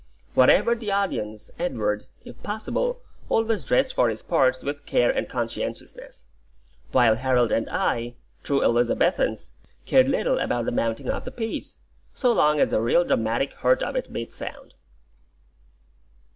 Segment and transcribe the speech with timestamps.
[0.33, 6.25] Whatever the audience, Edward, if possible, always dressed for his parts with care and conscientiousness;
[6.91, 9.51] while Harold and I, true Elizabethans,
[9.85, 11.77] cared little about the mounting of the piece,
[12.15, 14.73] so long as the real dramatic heart of it beat sound.